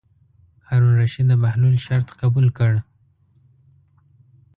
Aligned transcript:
هارون 0.67 0.91
الرشید 0.95 1.25
د 1.29 1.33
بهلول 1.43 1.75
شرط 1.85 2.07
قبول 2.21 2.47
کړ. 2.57 2.73